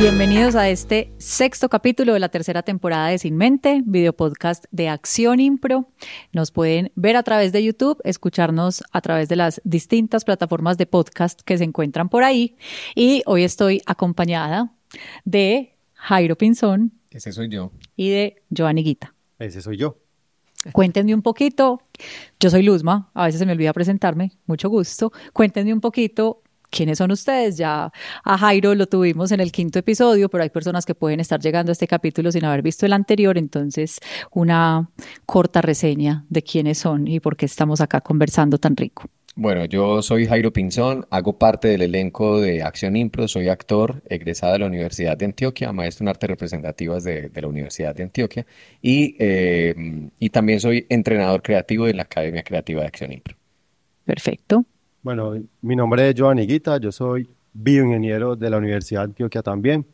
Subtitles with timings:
[0.00, 4.88] Bienvenidos a este sexto capítulo de la tercera temporada de Sin Mente, video podcast de
[4.88, 5.90] Acción Impro.
[6.32, 10.86] Nos pueden ver a través de YouTube, escucharnos a través de las distintas plataformas de
[10.86, 12.56] podcast que se encuentran por ahí.
[12.94, 14.72] Y hoy estoy acompañada
[15.26, 16.92] de Jairo Pinzón.
[17.10, 17.70] Ese soy yo.
[17.94, 19.14] Y de Giovanni Guita.
[19.38, 19.98] Ese soy yo.
[20.72, 21.82] Cuéntenme un poquito.
[22.40, 25.12] Yo soy Luzma, a veces se me olvida presentarme, mucho gusto.
[25.34, 27.56] Cuéntenme un poquito ¿Quiénes son ustedes?
[27.56, 27.92] Ya
[28.24, 31.70] a Jairo lo tuvimos en el quinto episodio, pero hay personas que pueden estar llegando
[31.70, 33.98] a este capítulo sin haber visto el anterior, entonces
[34.30, 34.88] una
[35.26, 39.04] corta reseña de quiénes son y por qué estamos acá conversando tan rico.
[39.36, 44.54] Bueno, yo soy Jairo Pinzón, hago parte del elenco de Acción Impro, soy actor egresado
[44.54, 48.46] de la Universidad de Antioquia, maestro en artes representativas de, la Universidad de Antioquia
[48.82, 53.36] y, eh, y también soy entrenador creativo de la Academia Creativa de Acción Impro.
[54.04, 54.64] Perfecto.
[55.02, 59.86] Bueno, mi nombre es Giovanni Guita, yo soy bioingeniero de la Universidad de Antioquia también.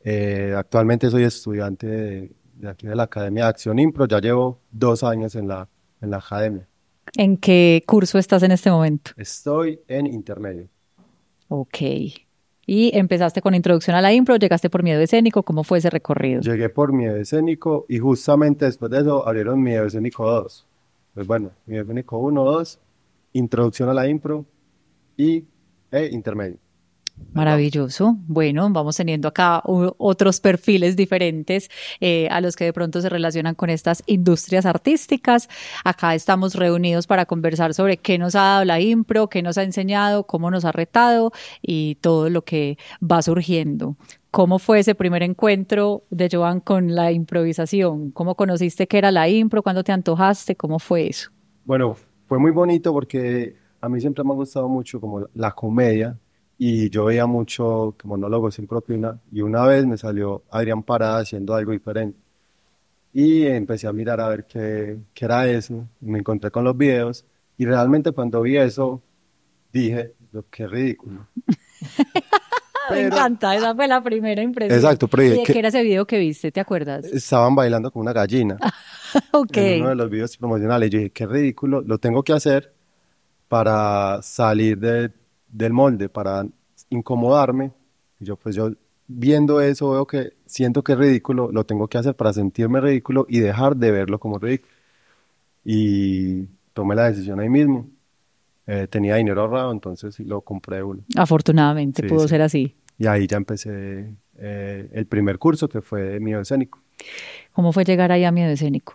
[0.00, 5.02] Eh, actualmente soy estudiante de, aquí de la Academia de Acción Impro, ya llevo dos
[5.02, 5.66] años en la,
[6.02, 6.68] en la academia.
[7.16, 9.12] ¿En qué curso estás en este momento?
[9.16, 10.68] Estoy en intermedio.
[11.48, 11.78] Ok.
[12.66, 16.42] Y empezaste con introducción a la impro, llegaste por miedo escénico, ¿cómo fue ese recorrido?
[16.42, 20.66] Llegué por miedo escénico y justamente después de eso abrieron miedo escénico 2.
[21.14, 22.80] Pues bueno, miedo escénico 1, 2
[23.34, 24.46] introducción a la impro
[25.16, 25.44] y
[25.90, 26.58] e intermedio.
[27.32, 28.16] Maravilloso.
[28.26, 31.68] Bueno, vamos teniendo acá otros perfiles diferentes
[32.00, 35.48] eh, a los que de pronto se relacionan con estas industrias artísticas.
[35.84, 39.62] Acá estamos reunidos para conversar sobre qué nos ha dado la impro, qué nos ha
[39.62, 43.96] enseñado, cómo nos ha retado y todo lo que va surgiendo.
[44.30, 48.10] ¿Cómo fue ese primer encuentro de Joan con la improvisación?
[48.10, 49.62] ¿Cómo conociste que era la impro?
[49.62, 50.56] ¿Cuándo te antojaste?
[50.56, 51.30] ¿Cómo fue eso?
[51.64, 51.96] Bueno,
[52.26, 56.18] fue muy bonito porque a mí siempre me ha gustado mucho como la comedia
[56.56, 61.54] y yo veía mucho monólogos sin propina y una vez me salió Adrián Parada haciendo
[61.54, 62.18] algo diferente
[63.12, 67.24] y empecé a mirar a ver qué, qué era eso, me encontré con los videos
[67.56, 69.00] y realmente cuando vi eso
[69.72, 70.14] dije,
[70.50, 71.26] qué ridículo.
[72.90, 74.78] me encanta, esa fue la primera impresión.
[74.78, 76.50] Exacto, pero ¿Y de qué era ese video que viste?
[76.50, 77.04] ¿Te acuerdas?
[77.04, 78.58] Estaban bailando con una gallina.
[79.32, 79.56] ok.
[79.56, 80.90] En uno de los videos promocionales.
[80.90, 82.72] Yo dije, qué ridículo, lo tengo que hacer
[83.48, 85.10] para salir de,
[85.48, 86.46] del molde, para
[86.90, 87.72] incomodarme.
[88.20, 88.70] Y yo, pues yo
[89.06, 93.26] viendo eso veo que siento que es ridículo, lo tengo que hacer para sentirme ridículo
[93.28, 94.72] y dejar de verlo como ridículo.
[95.64, 97.88] Y tomé la decisión ahí mismo.
[98.66, 101.02] Eh, tenía dinero ahorrado, entonces lo compré uno.
[101.16, 102.74] Afortunadamente pudo ser así.
[102.98, 106.80] Y ahí ya empecé eh, el primer curso que fue miedo escénico.
[107.52, 108.94] ¿Cómo fue llegar ahí a miedo escénico?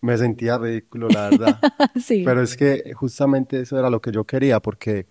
[0.00, 1.60] Me sentía ridículo, la verdad.
[2.02, 2.22] sí.
[2.24, 5.06] Pero es que justamente eso era lo que yo quería, porque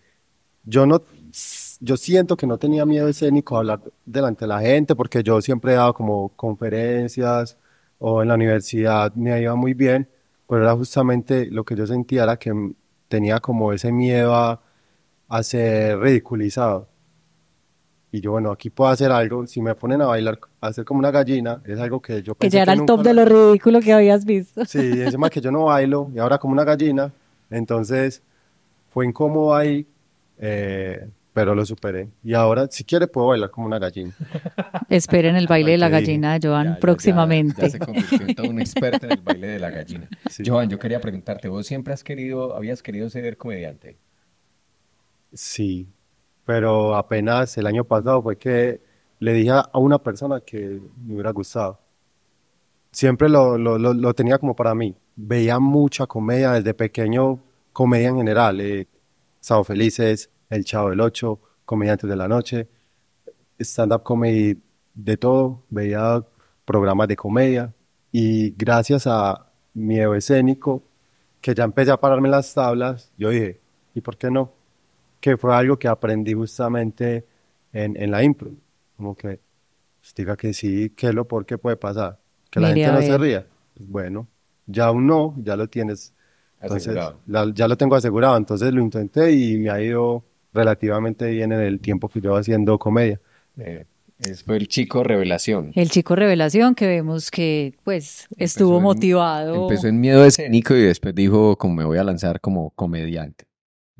[0.63, 1.03] yo no,
[1.79, 5.41] yo siento que no tenía miedo escénico a hablar delante de la gente, porque yo
[5.41, 7.57] siempre he dado como conferencias
[7.99, 10.09] o en la universidad me iba muy bien,
[10.47, 12.53] pero era justamente lo que yo sentía era que
[13.07, 14.61] tenía como ese miedo a,
[15.43, 16.87] ser ridiculizado.
[18.11, 19.45] Y yo, bueno, aquí puedo hacer algo.
[19.45, 22.49] Si me ponen a bailar, a hacer como una gallina, es algo que yo pensé
[22.49, 24.65] Que ya era el top de lo ridículo que habías visto.
[24.65, 27.11] Sí, encima que yo no bailo y ahora como una gallina.
[27.51, 28.23] Entonces,
[28.89, 29.85] fue incómodo ahí,
[30.39, 32.09] eh, pero lo superé.
[32.23, 34.11] Y ahora, si quiere, puedo bailar como una gallina.
[34.89, 37.61] Esperen el baile de la gallina de Joan próximamente.
[37.61, 40.09] Ya, se convirtió en todo un experto en el baile de la gallina.
[40.45, 43.97] Joan, yo quería preguntarte, ¿vos siempre has querido, habías querido ser comediante?
[45.31, 45.87] Sí,
[46.49, 48.81] pero apenas el año pasado fue que
[49.19, 51.79] le dije a una persona que me hubiera gustado.
[52.91, 54.95] Siempre lo, lo, lo, tenía como para mí.
[55.15, 57.39] Veía mucha comedia desde pequeño,
[57.71, 58.59] comedia en general.
[58.61, 58.87] Eh,
[59.63, 62.67] Felices, El Chavo del Ocho, Comediantes de la Noche,
[63.59, 64.59] stand-up comedy
[64.95, 65.61] de todo.
[65.69, 66.25] Veía
[66.65, 67.75] programas de comedia
[68.11, 70.81] y gracias a mi escénico,
[71.41, 73.61] que ya empecé a pararme las tablas, yo dije,
[73.93, 74.58] ¿y por qué no?
[75.19, 77.25] Que fue algo que aprendí justamente
[77.73, 78.51] en, en la impro.
[78.95, 79.39] Como que
[79.99, 82.19] pues, diga que sí, que lo por qué puede pasar.
[82.49, 83.45] Que la gente no se ría.
[83.75, 84.27] Pues, bueno,
[84.65, 86.13] ya un no, ya lo tienes.
[86.61, 88.35] Entonces, ya lo tengo asegurado.
[88.37, 90.23] Entonces lo intenté y me ha ido
[90.53, 93.19] relativamente bien en el tiempo que llevo haciendo comedia.
[93.57, 93.85] Eh,
[94.45, 95.71] fue el chico revelación.
[95.75, 99.63] El chico revelación que vemos que pues estuvo motivado.
[99.63, 103.48] Empezó en miedo escénico y después dijo como me voy a lanzar como comediante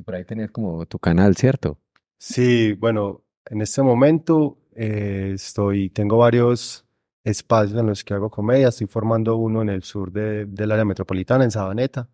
[0.03, 1.77] por ahí tenés como tu canal, ¿cierto?
[2.17, 6.85] Sí, bueno, en este momento eh, estoy, tengo varios
[7.23, 8.67] espacios en los que hago comedia.
[8.69, 12.09] Estoy formando uno en el sur de, del área metropolitana, en Sabaneta.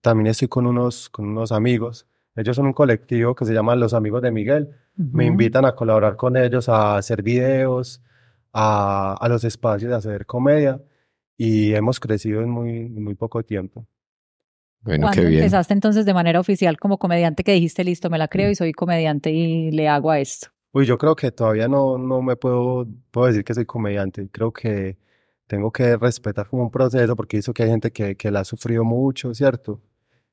[0.00, 2.06] También estoy con unos, con unos amigos
[2.36, 4.70] Ellos son un colectivo que se llama Los Amigos de Miguel.
[5.12, 5.32] Me Ujú.
[5.32, 8.02] invitan a colaborar con ellos, a hacer videos,
[8.52, 10.82] a, a los espacios de hacer comedia
[11.36, 13.86] y hemos crecido en muy, muy poco tiempo.
[14.84, 15.44] Bueno, qué ¿Cuándo bien.
[15.44, 18.72] empezaste entonces de manera oficial como comediante que dijiste, listo, me la creo y soy
[18.72, 20.48] comediante y le hago a esto?
[20.72, 24.28] Uy, yo creo que todavía no, no me puedo, puedo decir que soy comediante.
[24.30, 24.96] Creo que
[25.46, 28.44] tengo que respetar como un proceso porque hizo que hay gente que, que la ha
[28.44, 29.80] sufrido mucho, ¿cierto?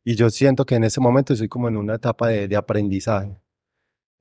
[0.03, 3.37] Y yo siento que en ese momento estoy como en una etapa de, de aprendizaje.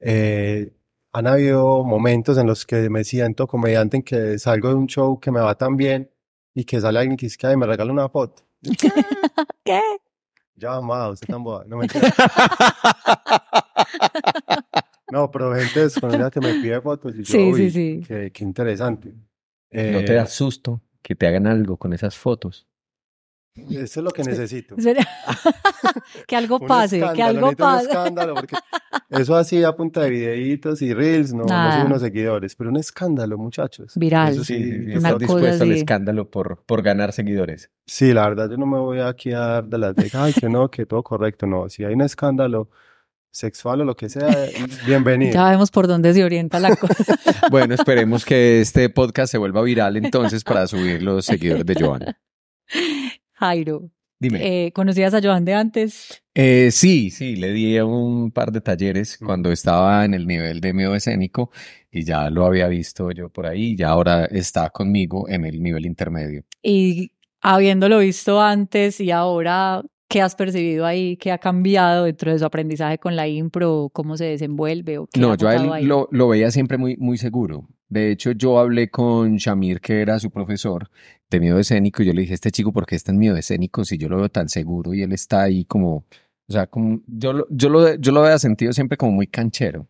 [0.01, 0.73] Eh,
[1.13, 5.19] han habido momentos en los que me siento comediante, en que salgo de un show
[5.21, 6.11] que me va tan bien
[6.55, 8.43] y que sale alguien que dice, "Ay, me regala una foto.
[9.65, 9.81] ¿Qué?
[10.59, 11.65] Ya, amado, usted tan boba.
[11.67, 12.13] No, mentira.
[15.11, 18.05] No, pero gente desconocida que me pide fotos y yo, Sí, sí, uy, sí.
[18.07, 19.09] Qué, qué interesante.
[19.73, 22.68] ¿No te Eh, da susto que te hagan algo con esas fotos?
[23.57, 24.77] Eso es lo que necesito.
[26.27, 27.89] Que algo pase, que algo necesito un pase.
[27.89, 28.57] escándalo, porque
[29.11, 31.77] eso así a punta de videitos y reels, no, no Nada.
[31.81, 33.93] sube unos seguidores, pero un escándalo, muchachos.
[33.97, 34.33] Viral.
[34.33, 37.71] Eso sí, Sí, estás dispuesto al escándalo por, por ganar seguidores.
[37.87, 40.49] sí, la verdad, yo no me voy aquí a dar de las de, ay, que
[40.49, 41.69] no, que todo correcto, no.
[41.69, 42.71] Si hay un escándalo
[43.31, 44.29] sexual o lo que sea,
[44.87, 45.33] bienvenido.
[45.35, 46.95] Ya vemos por dónde se orienta la cosa.
[47.51, 52.05] Bueno, esperemos que este podcast se vuelva viral entonces para subir los seguidores de Joan.
[53.39, 53.91] Jairo,
[54.21, 54.67] Dime.
[54.67, 56.23] eh, ¿conocías a Joan de antes?
[56.35, 60.73] Eh, sí, sí, le di un par de talleres cuando estaba en el nivel de
[60.73, 61.51] miedo escénico
[61.91, 65.87] y ya lo había visto yo por ahí, y ahora está conmigo en el nivel
[65.87, 66.43] intermedio.
[66.63, 71.17] Y habiéndolo visto antes y ahora, ¿qué has percibido ahí?
[71.17, 73.91] ¿Qué ha cambiado dentro de su aprendizaje con la impro?
[73.93, 74.99] ¿Cómo se desenvuelve?
[74.99, 75.85] ¿O qué No, ha yo a él ahí?
[75.85, 77.69] lo, lo veía siempre muy, muy seguro.
[77.89, 80.91] De hecho, yo hablé con Shamir, que era su profesor
[81.31, 83.85] de miedo escénico, y yo le dije, este chico, ¿por qué está en miedo escénico
[83.85, 86.05] si yo lo veo tan seguro y él está ahí como,
[86.49, 89.87] o sea, como, yo, lo- yo, lo, yo lo había sentido siempre como muy canchero.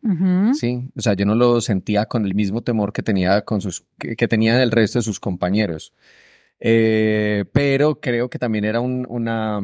[0.55, 3.85] Sí, o sea, yo no lo sentía con el mismo temor que tenía con sus,
[3.99, 5.93] que, que tenía el resto de sus compañeros.
[6.61, 9.61] Eh, pero creo que también era un- una,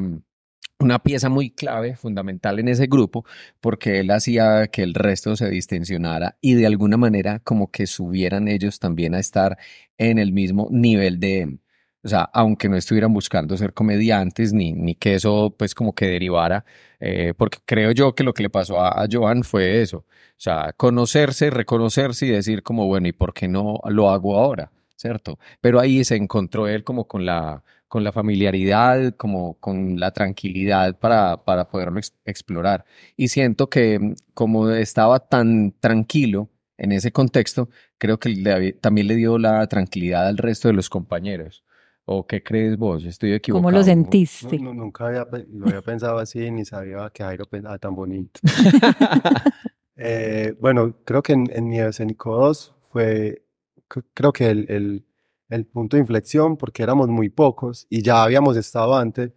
[0.79, 3.25] una pieza muy clave, fundamental en ese grupo,
[3.61, 8.49] porque él hacía que el resto se distensionara y de alguna manera como que subieran
[8.49, 9.59] ellos también a estar
[9.99, 11.59] en el mismo nivel de.
[12.03, 16.07] O sea, aunque no estuvieran buscando ser comediantes ni, ni que eso pues como que
[16.07, 16.65] derivara,
[17.01, 19.99] eh, porque creo yo que lo que le pasó a, a Joan fue eso.
[19.99, 20.05] O
[20.37, 24.71] sea, conocerse, reconocerse y decir como, bueno, ¿y por qué no lo hago ahora?
[24.97, 25.39] ¿Cierto?
[25.61, 27.63] Pero ahí se encontró él como con la,
[27.95, 32.85] con la familiaridad, como con la tranquilidad para, para poderlo ex- explorar.
[33.17, 37.69] Y siento que mm, como estaba tan tranquilo en ese contexto,
[37.99, 41.63] creo que le también le dio la tranquilidad al resto de los compañeros.
[42.05, 43.05] ¿O qué crees vos?
[43.05, 43.63] Estoy equivocado.
[43.63, 44.59] ¿Cómo lo sentiste?
[44.59, 48.41] nu- nunca había, lo había pensado así, ni sabía que Jairo pensaba tan bonito.
[49.97, 53.45] Eh, bueno, creo que en, en Escénico 2 fue,
[53.89, 55.05] cr- creo que el, el,
[55.55, 59.33] el punto de inflexión, porque éramos muy pocos y ya habíamos estado antes,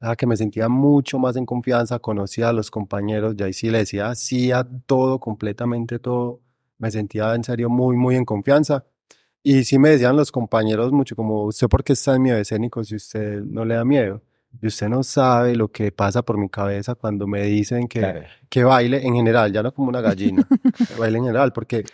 [0.00, 3.70] era que me sentía mucho más en confianza, conocía a los compañeros, ya ahí sí
[3.70, 6.40] le decía sí a todo, completamente todo,
[6.78, 8.84] me sentía en serio muy, muy en confianza.
[9.42, 12.84] Y sí me decían los compañeros mucho como, ¿usted por qué está en Miedo Escénico
[12.84, 14.22] si usted no le da miedo?
[14.60, 18.22] Y usted no sabe lo que pasa por mi cabeza cuando me dicen que, Claro.
[18.48, 20.46] que baile en general, ya no como una gallina,
[20.98, 21.84] baile en general, porque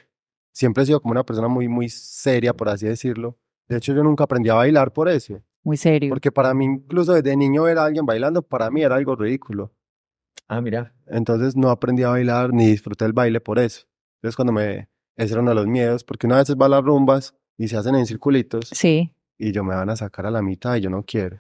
[0.53, 3.37] siempre he sido como una persona muy, muy seria, por así decirlo.
[3.69, 6.11] De hecho, yo nunca aprendí a bailar por eso, Muy serio.
[6.11, 9.73] porque para mí, incluso desde niño ver a alguien bailando, para mí era algo ridículo.
[10.49, 10.93] Ah, mira.
[11.07, 13.87] Entonces no aprendí a bailar ni disfruté el baile por eso.
[14.19, 16.85] Entonces cuando me, ese era uno de los miedos, porque una vez va a las
[16.85, 19.13] rumbas y se hacen en circulitos Sí.
[19.39, 21.39] y yo me van a sacar a la mitad y yo no quiero.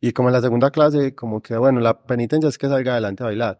[0.00, 3.22] Y como en la segunda clase, como que, bueno, la penitencia es que salga adelante
[3.22, 3.58] a bailar.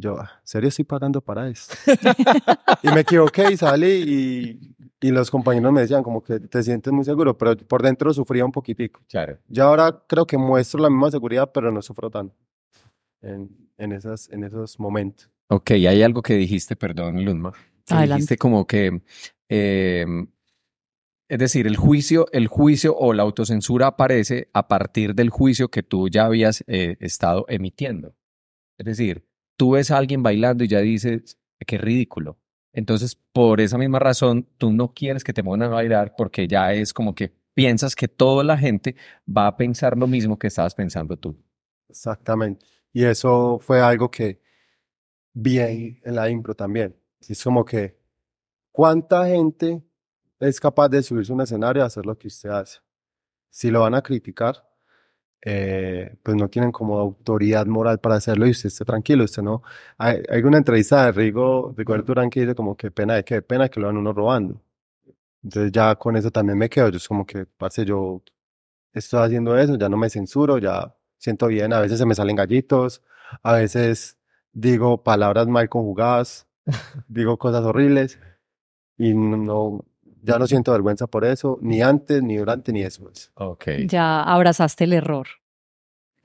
[0.00, 1.74] Yo, "Ah, ¿en serio estoy pagando para esto?
[2.84, 6.92] y me equivoqué y salí y, y los compañeros me decían como que te sientes
[6.92, 9.00] muy seguro, pero por dentro sufría un poquitico.
[9.08, 9.38] Claro.
[9.48, 12.36] Ya ahora creo que muestro la misma seguridad, pero no sufro tanto
[13.22, 15.28] en, en, esas, en esos momentos.
[15.48, 17.52] Ok, hay algo que dijiste, perdón, Luzma.
[17.88, 19.02] Dijiste como que,
[19.48, 20.06] eh,
[21.28, 25.82] es decir, el juicio, el juicio o la autocensura aparece a partir del juicio que
[25.82, 28.14] tú ya habías eh, estado emitiendo.
[28.78, 29.26] Es decir,
[29.58, 31.36] tú ves a alguien bailando y ya dices,
[31.66, 32.38] qué ridículo.
[32.72, 36.72] Entonces, por esa misma razón, tú no quieres que te pongan a bailar porque ya
[36.72, 38.94] es como que piensas que toda la gente
[39.26, 41.36] va a pensar lo mismo que estabas pensando tú.
[41.88, 42.64] Exactamente.
[42.92, 44.40] Y eso fue algo que
[45.34, 46.96] vi en, en la impro también.
[47.20, 47.98] Es como que,
[48.70, 49.82] ¿cuánta gente
[50.38, 52.78] es capaz de subirse a un escenario y hacer lo que usted hace?
[53.50, 54.67] Si lo van a criticar,
[55.42, 59.62] eh, pues no tienen como autoridad moral para hacerlo y usted esté tranquilo, usted no.
[59.98, 63.42] Hay, hay una entrevista de Rigo, Rigo Durán que dice como que pena de que
[63.42, 64.60] pena que lo van uno robando.
[65.42, 68.22] Entonces ya con eso también me quedo, yo es como que, parce, yo
[68.92, 72.36] estoy haciendo eso, ya no me censuro, ya siento bien, a veces se me salen
[72.36, 73.02] gallitos,
[73.42, 74.18] a veces
[74.52, 76.48] digo palabras mal conjugadas,
[77.08, 78.20] digo cosas horribles
[78.98, 79.84] y no,
[80.22, 83.30] ya no siento vergüenza por eso, ni antes, ni durante, ni después.
[83.34, 83.66] Ok.
[83.86, 85.26] Ya abrazaste el error.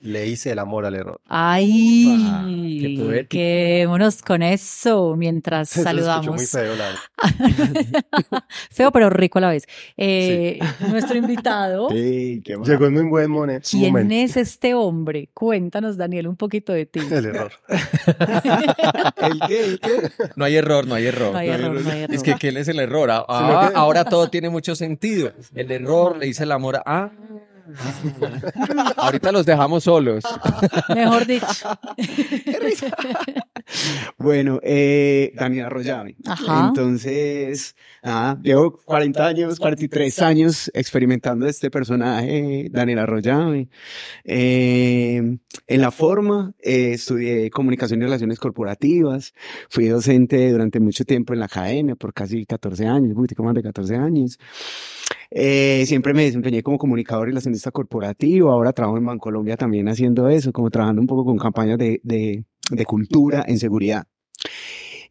[0.06, 1.22] Le hice el amor al error.
[1.30, 6.28] Ay, qué quedémonos con eso mientras Eso saludamos.
[6.36, 8.44] muy feo, la verdad.
[8.70, 9.64] Feo pero rico a la vez.
[9.96, 11.88] Eh, Nuestro invitado.
[11.94, 12.68] Sí, qué mal.
[12.68, 14.14] Llegó en muy buen mone- ¿Quién momento.
[14.14, 15.30] es este hombre?
[15.34, 17.00] Cuéntanos, Daniel, un poquito de ti.
[17.00, 17.52] El error.
[17.70, 19.64] ¿El qué?
[19.66, 20.12] ¿El qué?
[20.36, 21.32] No hay error, no hay error.
[21.32, 22.16] No hay error, no hay error.
[22.16, 23.10] Es que ¿quién es el error?
[23.12, 25.32] Ah, ah, ahora todo tiene mucho sentido.
[25.56, 27.12] El error le dice el amor a...
[27.66, 28.94] Ah.
[28.98, 30.24] Ahorita los dejamos solos.
[30.96, 31.46] Mejor dicho.
[34.18, 36.16] Bueno, eh, Daniel Arroyave.
[36.26, 36.68] Ajá.
[36.68, 37.76] Entonces,
[38.42, 43.70] llevo 40 años, 43 años experimentando este personaje, Daniel Arroyave.
[44.26, 49.34] Eh, en la forma, eh, estudié comunicación y relaciones corporativas.
[49.70, 53.56] Fui docente durante mucho tiempo en la academia, por casi 14 años, un poquitico más
[53.56, 54.38] de 14 años.
[55.36, 58.52] Eh, siempre me desempeñé como comunicador y relacionista corporativo.
[58.52, 62.44] Ahora trabajo en Bancolombia también haciendo eso, como trabajando un poco con campañas de, de,
[62.70, 64.06] de cultura en seguridad.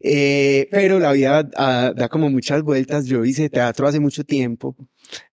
[0.05, 3.05] Eh, pero la vida ah, da como muchas vueltas.
[3.05, 4.75] Yo hice teatro hace mucho tiempo,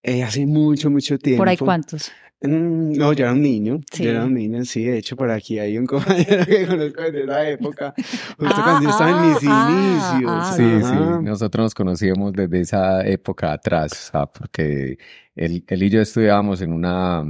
[0.03, 1.41] eh, hace mucho, mucho tiempo.
[1.41, 2.13] ¿Por ahí cuántos?
[2.43, 4.05] Mm, No, yo era un niño, Sí.
[4.05, 5.87] yo era un niño, sí, de hecho por aquí hay un
[6.25, 9.69] compañero que conozco desde esa época, justo Ah, cuando yo estaba en mis ah,
[10.15, 10.33] inicios.
[10.35, 11.19] ah, Sí, ajá.
[11.19, 14.97] sí, nosotros nos conocíamos desde esa época atrás, o sea, porque
[15.37, 17.23] él, él y yo estudiábamos en una,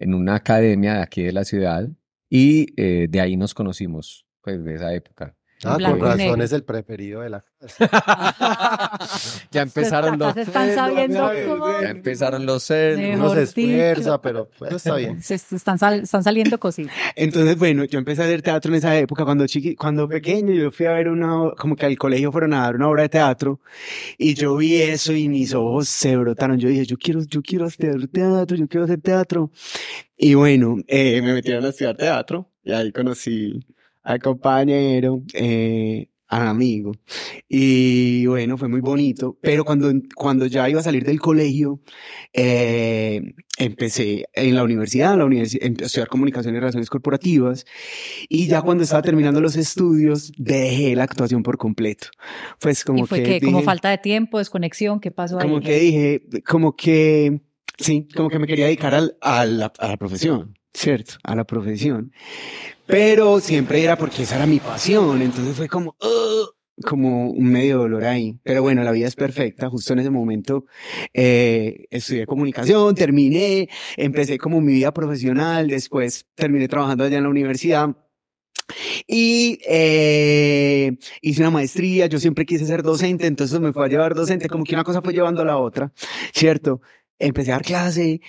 [0.00, 1.88] en una academia de aquí de la ciudad
[2.28, 5.34] y eh, de ahí nos conocimos, pues de esa época.
[5.64, 6.44] Ah, con razón negro.
[6.44, 8.98] es el preferido de la casa.
[9.50, 11.20] Ya empezaron los están sabiendo
[11.58, 11.82] cosas.
[11.82, 13.16] ya empezaron los celos.
[13.16, 15.22] Uno se esfuerza, pero pues, está bien.
[15.22, 16.94] Se están, sal- están saliendo cositas.
[17.16, 20.70] Entonces, bueno, yo empecé a hacer teatro en esa época, cuando chiqui, cuando pequeño, yo
[20.70, 23.60] fui a ver una, como que al colegio fueron a dar una obra de teatro,
[24.16, 27.64] y yo vi eso y mis ojos se brotaron, yo dije, yo quiero, yo quiero
[27.66, 29.50] hacer teatro, yo quiero hacer teatro,
[30.16, 33.60] y bueno, eh, me metieron a estudiar teatro, y ahí conocí
[34.08, 36.92] al compañero, eh, al amigo,
[37.48, 41.80] y bueno, fue muy bonito, pero cuando, cuando ya iba a salir del colegio,
[42.34, 43.22] eh,
[43.58, 47.64] empecé en la universidad, en la universi- em- a estudiar comunicación y relaciones corporativas,
[48.28, 52.08] y ya cuando estaba terminando los estudios, dejé la actuación por completo.
[52.60, 55.00] Pues como ¿Y fue que que como dije- falta de tiempo, desconexión?
[55.00, 55.48] ¿Qué pasó ahí?
[55.48, 57.40] como que dije, como que,
[57.78, 61.14] sí, como que me quería dedicar al- a, la, a la profesión, ¿cierto?
[61.24, 62.12] A la profesión.
[62.86, 66.50] Pero siempre era porque esa era mi pasión, entonces fue como, "Ugh",
[66.86, 68.38] como un medio dolor ahí.
[68.44, 69.68] Pero bueno, la vida es perfecta.
[69.70, 70.66] Justo en ese momento
[71.14, 77.30] eh, estudié comunicación, terminé, empecé como mi vida profesional, después terminé trabajando allá en la
[77.30, 77.96] universidad.
[79.06, 84.14] Y eh, hice una maestría, yo siempre quise ser docente, entonces me fue a llevar
[84.14, 85.92] docente, como que una cosa fue llevando a la otra,
[86.34, 86.80] ¿cierto?
[87.20, 88.20] Empecé a dar clase,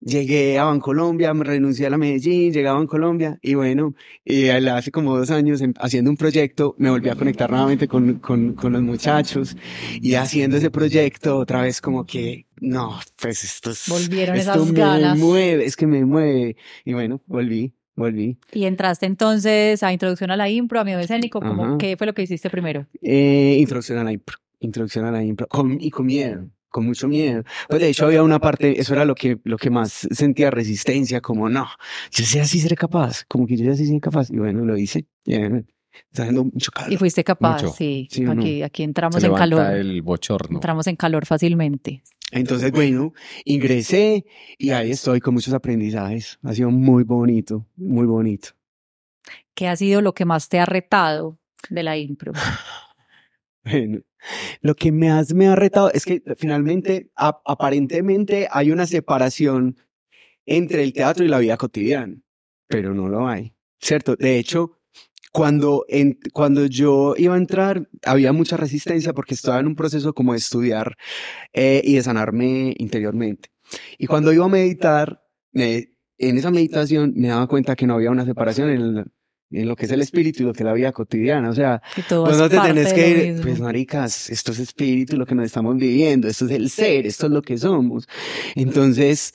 [0.00, 4.90] llegué a Bancolombia, me renuncié a la Medellín, llegué a Bancolombia y bueno, y hace
[4.90, 8.72] como dos años em- haciendo un proyecto me volví a conectar nuevamente con, con, con
[8.72, 9.54] los muchachos
[10.00, 13.84] y haciendo ese proyecto otra vez como que, no, pues esto es...
[13.88, 15.18] Volvieron esto esas me ganas.
[15.18, 18.38] mueve, es que me mueve y bueno, volví, volví.
[18.52, 21.38] Y entraste entonces a introducción a la impro, a miedo escénico.
[21.40, 21.76] ¿cómo-.
[21.76, 22.86] ¿Qué fue lo que hiciste primero?
[23.02, 24.38] Eh, introducción a la impro.
[24.60, 25.46] Introducción a la impro.
[25.48, 26.48] Con, y con miedo.
[26.72, 27.44] Con mucho miedo.
[27.68, 31.20] Pues de hecho había una parte, eso era lo que, lo que más sentía resistencia,
[31.20, 31.68] como no,
[32.10, 34.30] yo sé así seré capaz, como que yo ya sí seré capaz.
[34.30, 35.06] Y bueno, lo hice.
[35.24, 35.64] Y, eh,
[36.10, 36.92] está haciendo mucho calor.
[36.92, 37.74] Y fuiste capaz, Mucho.
[37.74, 38.08] sí.
[38.10, 38.40] Sí, ¿o no?
[38.40, 39.70] aquí, aquí Se entramos en calor.
[39.76, 40.56] el bochorno.
[40.56, 42.02] Entramos en calor fácilmente.
[42.30, 43.12] Entonces, bueno,
[43.44, 44.24] ingresé
[44.56, 46.38] y ahí estoy con muchos aprendizajes.
[46.42, 48.48] Ha sido muy bonito, muy bonito.
[49.54, 51.38] ¿Qué ha sido lo que más te ha retado
[51.68, 52.32] de la impro?
[53.64, 54.00] Bueno,
[54.62, 59.76] lo que más me ha retado es que finalmente, a- aparentemente, hay una separación
[60.46, 62.16] entre el teatro y la vida cotidiana,
[62.68, 64.16] pero no lo hay, ¿cierto?
[64.16, 64.78] De hecho,
[65.32, 70.14] cuando, en- cuando yo iba a entrar, había mucha resistencia porque estaba en un proceso
[70.14, 70.96] como de estudiar
[71.52, 73.50] eh, y de sanarme interiormente.
[73.98, 78.10] Y cuando iba a meditar, me- en esa meditación me daba cuenta que no había
[78.10, 79.04] una separación en el,
[79.52, 81.50] en lo que es el espíritu y lo que es la vida cotidiana.
[81.50, 85.26] O sea, pues es no te tenés que ir, pues maricas, esto es espíritu, lo
[85.26, 88.08] que nos estamos viviendo, esto es el ser, esto es lo que somos.
[88.54, 89.34] Entonces,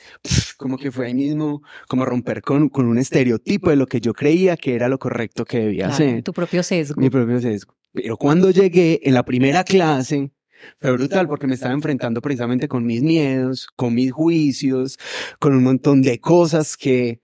[0.58, 4.14] como que fue ahí mismo, como romper con, con un estereotipo de lo que yo
[4.14, 6.24] creía que era lo correcto que debía Claro, hacer.
[6.24, 7.00] tu propio sesgo.
[7.02, 7.76] Mi propio sesgo.
[7.94, 10.32] Pero cuando llegué en la primera clase,
[10.80, 14.98] fue brutal porque me estaba enfrentando precisamente con mis miedos, con mis juicios,
[15.40, 17.22] con un montón de cosas que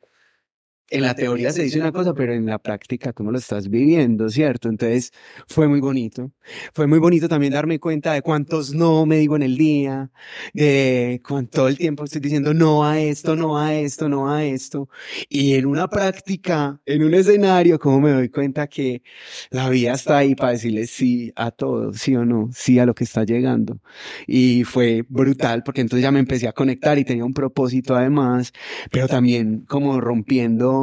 [0.94, 4.30] en la teoría se dice una cosa, pero en la práctica, ¿cómo lo estás viviendo,
[4.30, 4.70] cierto?
[4.70, 5.12] Entonces,
[5.48, 6.32] fue muy bonito.
[6.74, 10.12] Fue muy bonito también darme cuenta de cuántos no me digo en el día,
[10.54, 14.46] de cuánto todo el tiempo estoy diciendo no a esto, no a esto, no a
[14.46, 14.88] esto.
[15.30, 19.02] Y en una práctica, en un escenario, ¿cómo me doy cuenta que
[19.50, 22.94] la vida está ahí para decirle sí a todo, sí o no, sí a lo
[22.94, 23.80] que está llegando?
[24.28, 28.54] Y fue brutal porque entonces ya me empecé a conectar y tenía un propósito además,
[28.92, 30.83] pero también como rompiendo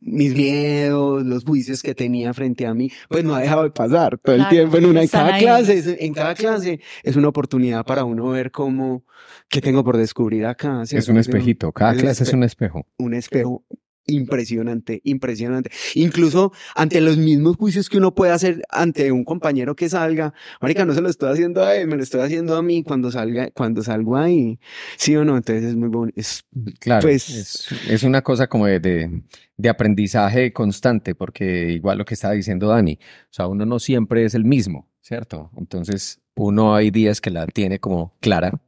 [0.00, 4.18] mis miedos, los juicios que tenía frente a mí, pues no ha dejado de pasar
[4.18, 5.42] todo el Claro, tiempo en una, en cada ahí.
[5.42, 9.04] clase, es- en cada clase es una oportunidad para uno ver cómo,
[9.48, 10.82] qué tengo por descubrir acá.
[10.82, 11.10] Es ¿cierto?
[11.10, 12.86] un Tengo espejito, cada es un clase es espe- un espejo.
[12.98, 13.64] un espejo
[14.10, 15.70] impresionante, impresionante.
[15.94, 20.84] Incluso ante los mismos juicios que uno puede hacer ante un compañero que salga, marica,
[20.84, 23.50] no se lo estoy haciendo a él, me lo estoy haciendo a mí cuando salga,
[23.52, 24.58] cuando salgo ahí.
[24.96, 25.36] ¿Sí o no?
[25.36, 26.20] Entonces es muy bonito.
[26.20, 26.44] Es,
[26.80, 29.22] Claro, Pues- es, es una cosa como de, de,
[29.56, 34.24] de aprendizaje constante, porque igual lo que estaba diciendo Dani, o sea, uno no siempre
[34.24, 35.50] es el mismo, ¿cierto?
[35.56, 38.60] Entonces, uno hay días que la tiene como clara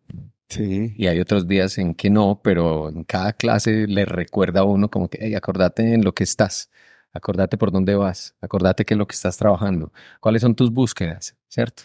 [0.54, 0.94] sí.
[0.96, 4.90] y hay otros días en que no, pero en cada clase le recuerda a uno
[4.90, 6.70] como que, hey, acordate en lo que estás,
[7.12, 11.36] acordate por dónde vas, acordate qué es lo que estás trabajando, cuáles son tus búsquedas,
[11.48, 11.84] ¿cierto?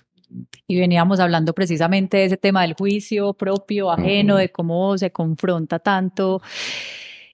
[0.68, 5.80] Y veníamos hablando precisamente de ese tema del juicio propio, ajeno, de cómo se confronta
[5.80, 6.42] tanto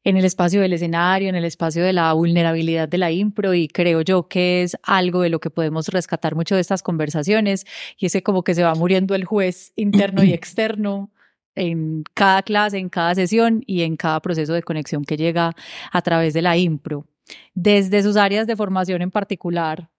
[0.04, 3.68] en el espacio del escenario, en el espacio de la vulnerabilidad de la impro y
[3.68, 7.66] creo yo que es algo de lo que podemos rescatar mucho de estas conversaciones
[7.98, 11.10] y ese como que se va muriendo el juez interno y externo
[11.56, 15.56] en cada clase, en cada sesión y en cada proceso de conexión que llega
[15.92, 17.06] a través de la impro.
[17.54, 19.90] Desde sus áreas de formación en particular,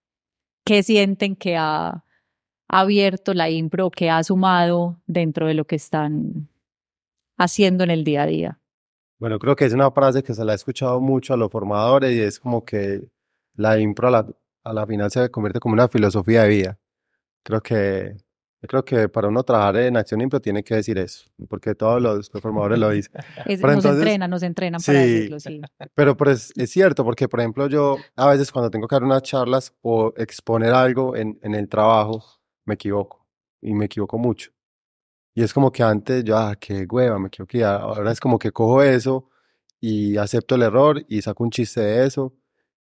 [0.65, 2.05] ¿qué sienten que ha
[2.69, 6.49] abierto la impro, que ha sumado dentro de lo que están
[7.37, 8.61] haciendo en el día a día?
[9.19, 12.13] Bueno, creo que es una frase que se la he escuchado mucho a los formadores
[12.15, 13.03] y es como que
[13.55, 14.27] la impro a la,
[14.65, 16.79] a la final se convierte como una filosofía de vida.
[17.43, 18.17] Creo que,
[18.65, 22.01] yo creo que para uno trabajar en acción impro tiene que decir eso, porque todos
[22.01, 23.13] los, formadores lo dicen.
[23.47, 25.07] Es- nos entonces- entrenan, nos entrenan para Sí.
[25.13, 25.61] decirlo, sí.
[25.95, 29.23] Pero pues es cierto, porque por ejemplo yo a veces cuando tengo que dar unas
[29.23, 32.25] charlas o exponer algo en, en el trabajo,
[32.65, 33.27] me equivoco
[33.61, 34.51] y me equivoco mucho.
[35.35, 37.65] Y es como que antes yo, ah, qué hueva, me equivoqué.
[37.65, 39.29] Ahora es como que cojo eso
[39.79, 42.35] y acepto el error y saco un chiste de eso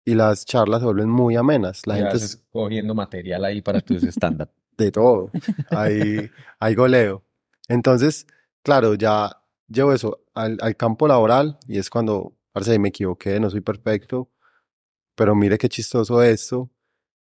[0.05, 1.87] y las charlas se vuelven muy amenas.
[1.87, 4.51] La Ya gente es cogiendo material ahí para tus stand-up.
[4.85, 5.31] De todo.
[5.71, 7.25] Hay, hay goleo.
[7.69, 8.27] Entonces,
[8.63, 13.51] claro, ya llevo eso al, al campo laboral y es cuando, parce, me equivoqué, no
[13.51, 14.31] soy perfecto,
[15.15, 16.71] pero mire qué chistoso esto,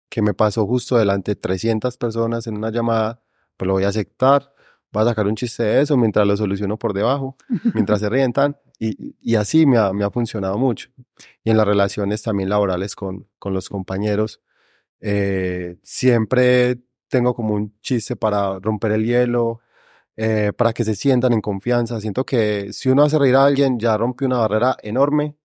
[0.08, 3.22] que me pasó justo delante de 300 personas en una llamada,
[3.56, 4.52] pues lo voy a aceptar,
[4.92, 7.36] voy a sacar un chiste de eso mientras lo soluciono por debajo,
[7.74, 10.90] mientras se rientan, y, y así me ha, me ha funcionado mucho.
[11.44, 14.40] Y en las relaciones también laborales con, con los compañeros,
[15.00, 19.60] eh, siempre tengo como un chiste para romper el hielo,
[20.16, 22.00] eh, para que se sientan en confianza.
[22.00, 25.36] Siento que si uno hace reír a alguien, ya rompe una barrera enorme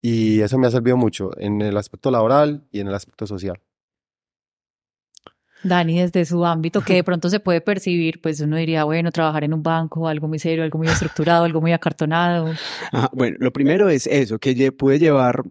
[0.00, 3.60] y eso me ha servido mucho en el aspecto laboral y en el aspecto social.
[5.64, 9.44] Dani, desde su ámbito, que de pronto se puede percibir, pues uno diría, bueno, trabajar
[9.44, 12.52] en un banco, algo muy serio, algo muy estructurado, algo muy acartonado.
[12.90, 15.42] Ajá, bueno, lo primero es eso, que pude llevar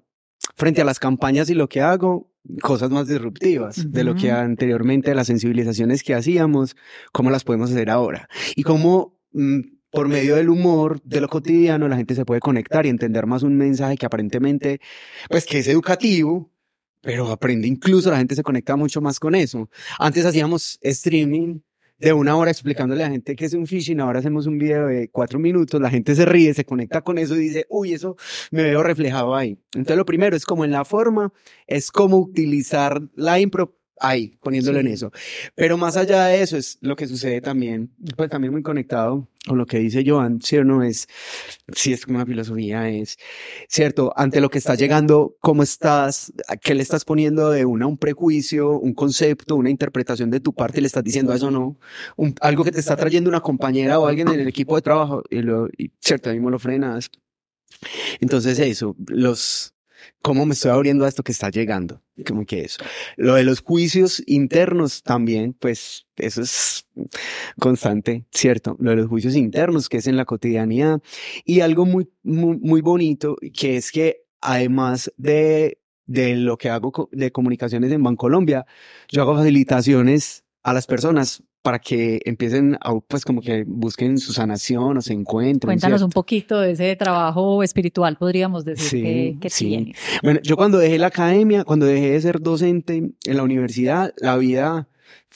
[0.56, 2.31] frente a las campañas y lo que hago,
[2.62, 6.75] cosas más disruptivas de lo que anteriormente, las sensibilizaciones que hacíamos,
[7.12, 8.27] cómo las podemos hacer ahora.
[8.56, 9.60] Y cómo mm,
[9.91, 13.43] por medio del humor, de lo cotidiano, la gente se puede conectar y entender más
[13.43, 14.80] un mensaje que aparentemente,
[15.30, 16.51] pues que es educativo,
[17.01, 19.69] pero aprende incluso, la gente se conecta mucho más con eso.
[19.99, 21.60] Antes hacíamos streaming
[22.02, 24.88] de una hora explicándole a la gente qué es un phishing, ahora hacemos un video
[24.88, 28.18] de cuatro minutos, la gente se ríe, se conecta con eso y dice, uy, eso
[28.50, 29.60] me veo reflejado ahí.
[29.74, 31.32] Entonces lo primero es como en la forma,
[31.68, 35.12] es cómo utilizar la impro ahí, poniéndolo en eso.
[35.56, 39.58] Pero más allá de eso es lo que sucede también, pues también muy conectado con
[39.58, 40.84] lo que dice Joan, ¿sí o no?
[40.84, 41.08] Es,
[41.74, 43.18] si es como una filosofía, es,
[43.68, 44.14] ¿cierto?
[44.16, 46.32] Ante lo que está llegando, ¿cómo estás?
[46.48, 50.54] ¿A ¿Qué le estás poniendo de una, un prejuicio, un concepto, una interpretación de tu
[50.54, 51.78] parte y le estás diciendo eso no?
[52.18, 55.24] Un- algo que te está trayendo una compañera o alguien en el equipo de trabajo
[55.30, 57.10] y, lo, y cierto, ahí mismo lo frenas.
[58.20, 59.74] Entonces eso, los,
[60.22, 62.02] cómo me estoy abriendo a esto que está llegando.
[62.28, 62.84] Como que eso.
[63.18, 66.86] Lo de los juicios internos también, pues eso es
[67.60, 68.78] constante, ¿cierto?
[68.80, 71.02] Lo de los juicios internos, que es en la cotidianidad.
[71.46, 77.10] Y algo muy, muy, muy bonito, que es que además de, de lo que hago
[77.12, 78.66] de comunicaciones en Bancolombia,
[79.10, 84.34] yo hago facilitaciones a las personas para que empiecen a, pues como que busquen su
[84.34, 85.67] sanación o se encuentren.
[85.67, 89.93] Cuéntanos un poquito de ese trabajo espiritual, podríamos decir que, que sí.
[90.24, 94.38] Bueno, yo cuando dejé la academia, cuando dejé de ser docente en la universidad, la
[94.38, 94.88] vida,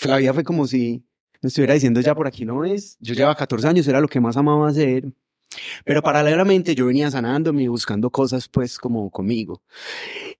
[0.04, 1.04] la vida fue como si
[1.42, 2.98] me estuviera diciendo ya por aquí no es.
[3.00, 5.06] Yo llevaba 14 años, era lo que más amaba hacer.
[5.86, 9.62] Pero paralelamente yo venía sanándome y buscando cosas pues como conmigo.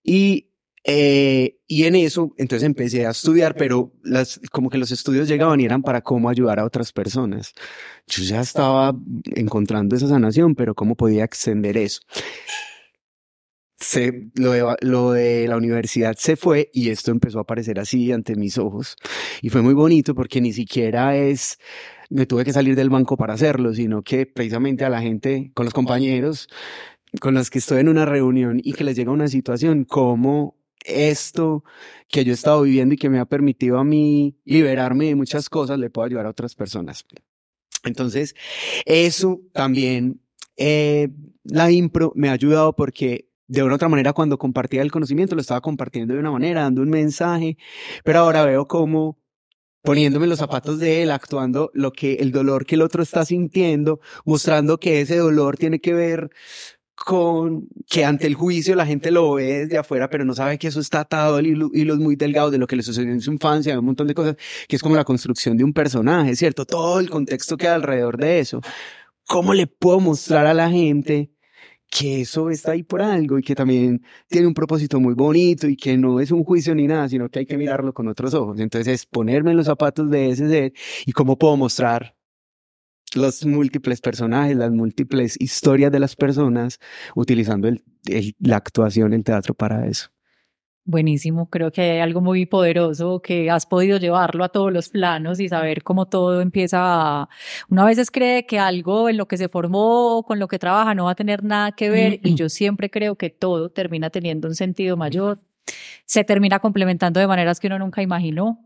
[0.02, 0.48] Y
[0.88, 5.60] eh, y en eso, entonces empecé a estudiar, pero las, como que los estudios llegaban
[5.60, 7.54] y eran para cómo ayudar a otras personas.
[8.06, 8.96] Yo ya estaba
[9.34, 12.02] encontrando esa sanación, pero cómo podía extender eso.
[13.80, 18.12] Se, lo, de, lo de la universidad se fue y esto empezó a aparecer así
[18.12, 18.96] ante mis ojos.
[19.42, 21.58] Y fue muy bonito porque ni siquiera es,
[22.10, 25.64] me tuve que salir del banco para hacerlo, sino que precisamente a la gente, con
[25.64, 26.48] los compañeros,
[27.20, 30.54] con los que estoy en una reunión y que les llega una situación, como
[30.86, 31.64] esto
[32.08, 35.48] que yo he estado viviendo y que me ha permitido a mí liberarme de muchas
[35.48, 37.04] cosas, le puedo ayudar a otras personas.
[37.84, 38.34] Entonces,
[38.84, 40.20] eso también,
[40.56, 41.08] eh,
[41.44, 45.40] la impro me ha ayudado porque de una otra manera cuando compartía el conocimiento lo
[45.40, 47.56] estaba compartiendo de una manera, dando un mensaje,
[48.04, 49.18] pero ahora veo cómo
[49.82, 54.00] poniéndome los zapatos de él, actuando lo que el dolor que el otro está sintiendo,
[54.24, 56.30] mostrando que ese dolor tiene que ver
[57.06, 60.66] con que ante el juicio la gente lo ve desde afuera, pero no sabe que
[60.66, 63.78] eso está atado hilo, hilos muy delgados de lo que le sucedió en su infancia,
[63.78, 64.34] un montón de cosas,
[64.66, 66.64] que es como la construcción de un personaje, ¿cierto?
[66.64, 68.60] Todo el contexto que hay alrededor de eso.
[69.28, 71.30] ¿Cómo le puedo mostrar a la gente
[71.88, 75.76] que eso está ahí por algo y que también tiene un propósito muy bonito y
[75.76, 78.58] que no es un juicio ni nada, sino que hay que mirarlo con otros ojos?
[78.58, 80.72] Entonces es ponerme en los zapatos de ese ser
[81.06, 82.15] y cómo puedo mostrar
[83.16, 86.78] los múltiples personajes, las múltiples historias de las personas,
[87.14, 87.82] utilizando el,
[88.38, 90.08] la actuación en teatro para eso.
[90.88, 95.40] Buenísimo, creo que hay algo muy poderoso que has podido llevarlo a todos los planos
[95.40, 97.28] y saber cómo todo empieza a...
[97.68, 101.06] Una veces cree que algo en lo que se formó, con lo que trabaja, no
[101.06, 104.54] va a tener nada que ver y yo siempre creo que todo termina teniendo un
[104.54, 105.40] sentido mayor,
[106.04, 108.60] se termina complementando de maneras que uno nunca imaginó.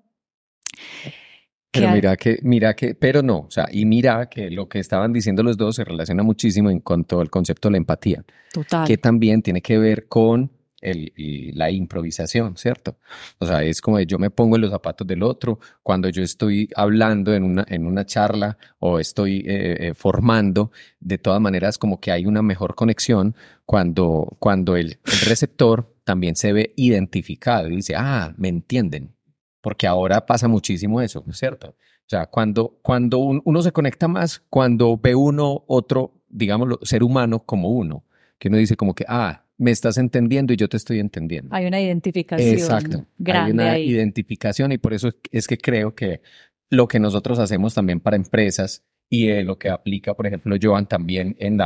[1.72, 5.12] Pero mira que, mira que, pero no, o sea, y mira que lo que estaban
[5.12, 8.24] diciendo los dos se relaciona muchísimo en cuanto al concepto de la empatía.
[8.52, 8.86] Total.
[8.86, 11.12] Que también tiene que ver con el,
[11.54, 12.96] la improvisación, ¿cierto?
[13.38, 16.68] O sea, es como yo me pongo en los zapatos del otro cuando yo estoy
[16.74, 22.00] hablando en una, en una charla o estoy eh, eh, formando, de todas maneras como
[22.00, 27.76] que hay una mejor conexión cuando, cuando el, el receptor también se ve identificado y
[27.76, 29.14] dice, ah, me entienden,
[29.60, 31.68] porque ahora pasa muchísimo eso, ¿cierto?
[31.68, 37.44] O sea, cuando, cuando uno se conecta más, cuando ve uno otro, digamos, ser humano
[37.44, 38.04] como uno,
[38.38, 41.54] que uno dice como que, ah, me estás entendiendo y yo te estoy entendiendo.
[41.54, 42.48] Hay una identificación.
[42.48, 43.06] Exacto.
[43.26, 46.22] Hay una identificación y por eso es que creo que
[46.70, 51.36] lo que nosotros hacemos también para empresas y lo que aplica, por ejemplo, Joan también
[51.40, 51.60] en,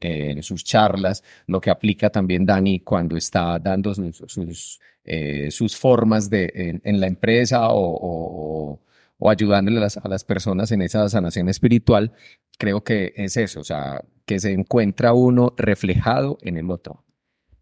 [0.00, 6.30] en, sus charlas, lo que aplica también Dani cuando está dando sus, sus, eh, formas
[6.30, 8.80] de, en, la empresa o,
[9.18, 12.12] o, ayudándole a las, a las, personas en esa sanación espiritual,
[12.58, 17.04] creo que es eso, o sea, que se encuentra uno reflejado en el otro.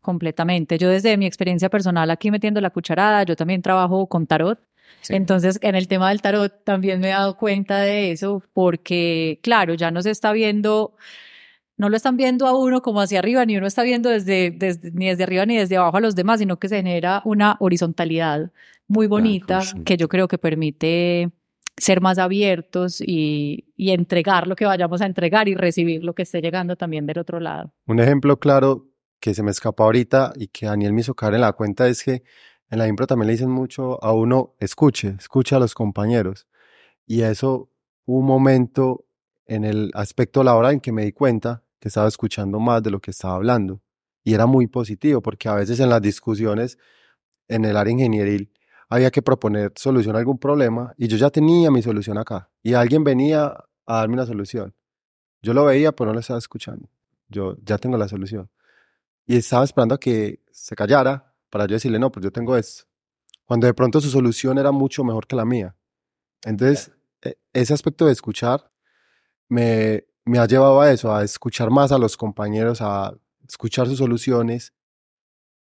[0.01, 0.79] Completamente.
[0.79, 4.61] Yo desde mi experiencia personal aquí metiendo la cucharada, yo también trabajo con tarot
[5.09, 9.75] entonces, en el tema del tarot también me he dado cuenta de eso, porque, claro,
[9.75, 10.95] ya no se está viendo,
[11.77, 14.91] no lo están viendo a uno como hacia arriba, ni uno está viendo desde, desde,
[14.93, 18.51] ni desde arriba ni desde abajo a los demás, sino que se genera una horizontalidad
[18.87, 21.31] muy bonita que yo creo que permite
[21.77, 26.23] ser más abiertos y, y, entregar lo que vayamos a entregar y recibir lo que
[26.23, 27.73] esté llegando también del otro lado.
[27.87, 28.87] Un ejemplo claro
[29.19, 32.05] que se me escapó ahorita y que Daniel me hizo caer en la cuenta es
[32.05, 32.23] que
[32.75, 36.49] en la impro también le dicen mucho a uno, escuche, escuche a los compañeros.
[37.07, 37.71] Y eso,
[38.05, 39.07] un momento
[39.47, 42.99] en el aspecto laboral en que me di cuenta que estaba escuchando más de lo
[42.99, 43.81] que estaba hablando.
[44.25, 46.77] Y era muy positivo, porque a veces en las discusiones
[47.47, 48.51] en el área ingenieril
[48.89, 52.51] había que proponer solución a algún problema y yo ya tenía mi solución acá.
[52.61, 53.55] Y alguien venía
[53.87, 54.75] a darme una solución.
[55.43, 56.89] Yo lo veía, pero no lo estaba escuchando.
[57.29, 58.51] Yo ya tengo la solución.
[59.27, 62.83] Y estaba esperando a que se callara para yo decirle, no, pues yo tengo esto.
[63.45, 65.77] Cuando de pronto su solución era mucho mejor que la mía.
[66.43, 66.91] Entonces,
[67.23, 68.73] e, ese aspecto de escuchar
[69.49, 73.15] me, me ha llevado a eso, a escuchar más a los compañeros, a
[73.49, 74.73] escuchar sus soluciones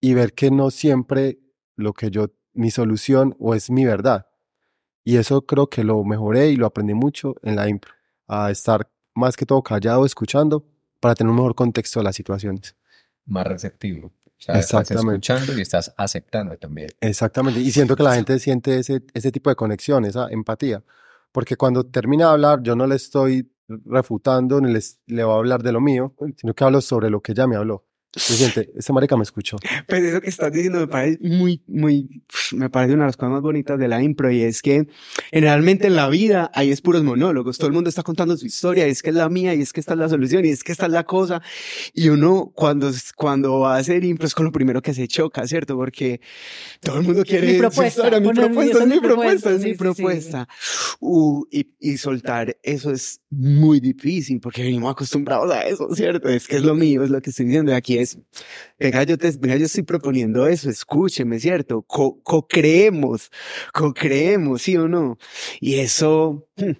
[0.00, 1.40] y ver que no siempre
[1.74, 4.28] lo que yo, mi solución o es mi verdad.
[5.02, 7.92] Y eso creo que lo mejoré y lo aprendí mucho en la impro,
[8.28, 10.64] a estar más que todo callado, escuchando,
[11.00, 12.76] para tener un mejor contexto de las situaciones.
[13.24, 14.12] Más receptivo.
[14.42, 15.28] O sea, estás Exactamente.
[15.28, 16.88] escuchando y estás aceptando también.
[17.00, 17.60] Exactamente.
[17.60, 20.82] Y siento que la gente siente ese, ese tipo de conexión, esa empatía.
[21.30, 25.36] Porque cuando termina de hablar, yo no le estoy refutando ni les, le voy a
[25.38, 27.86] hablar de lo mío, sino que hablo sobre lo que ella me habló.
[28.14, 29.56] Siente, ese marica me escuchó.
[29.88, 32.22] Pues eso que estás diciendo me parece muy, muy,
[32.52, 34.86] me parece una de las cosas más bonitas de la impro y es que
[35.30, 38.86] generalmente en la vida hay es puros monólogos, todo el mundo está contando su historia,
[38.86, 40.62] y es que es la mía, y es que esta es la solución, y es
[40.62, 41.42] que esta es la cosa,
[41.94, 45.46] y uno cuando, cuando va a hacer impro es con lo primero que se choca,
[45.46, 45.76] ¿cierto?
[45.76, 46.20] Porque
[46.80, 49.70] todo el mundo quiere Mi propuesta, historia, mi propuesta, es mi propuesta, es mi sí,
[49.70, 49.74] sí.
[49.76, 50.48] propuesta.
[51.00, 56.28] Uh, y, y soltar eso es muy difícil porque venimos acostumbrados a eso, ¿cierto?
[56.28, 57.74] Es que es lo mío, es lo que estoy diciendo.
[57.74, 57.98] Aquí
[58.78, 61.82] venga, yo te, venga, yo estoy proponiendo eso, escúcheme, ¿cierto?
[61.82, 63.30] Co- Co-creemos,
[63.74, 65.18] co-creemos, ¿sí o no?
[65.60, 66.72] Y eso, hmm,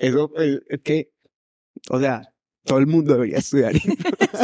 [0.00, 1.12] eso, es que,
[1.90, 2.22] o sea,
[2.64, 3.72] todo el mundo debería estudiar.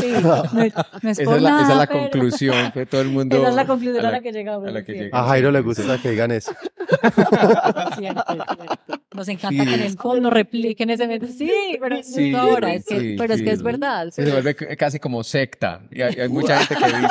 [0.01, 2.85] Sí, no, no es Esa por es la, esa es nada, la pero- conclusión que
[2.87, 3.37] todo el mundo...
[3.41, 4.69] Esa es la conclusión a a la, la- que llegamos.
[4.69, 4.99] a la que sí.
[4.99, 5.27] llegamos.
[5.27, 6.53] A Jairo le gusta que digan eso.
[7.99, 8.25] Cierto.
[9.15, 9.69] Nos encanta Sí.
[9.71, 11.27] que en el fondo repliquen ese momento.
[11.29, 11.51] Sí,
[11.81, 14.11] pero es Sí, ahora, es que, sí, pero es que es verdad.
[14.11, 15.83] Se vuelve casi como secta.
[15.91, 17.09] Y hay, hay mucha gente que dice,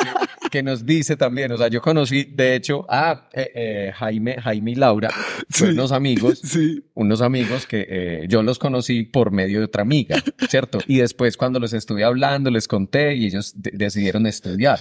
[0.55, 4.71] que nos dice también, o sea, yo conocí, de hecho, a eh, eh, Jaime, Jaime
[4.71, 5.09] y Laura,
[5.49, 5.65] Sí.
[5.65, 6.81] unos amigos, sí.
[6.93, 10.15] unos amigos que eh, yo los conocí por medio de otra amiga,
[10.47, 10.77] ¿cierto?
[10.87, 14.79] Y después cuando los estuve hablando, les conté y ellos de- decidieron estudiar.